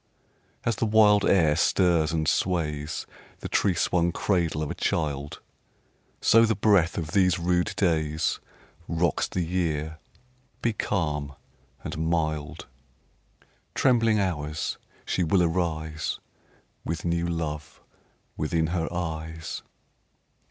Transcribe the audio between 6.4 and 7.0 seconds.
the breath